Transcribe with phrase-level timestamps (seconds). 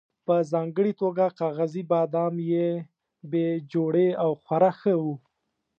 [0.25, 2.67] په ځانګړې توګه کاغذي بادام یې
[3.31, 5.15] بې جوړې او خورا ښه وو.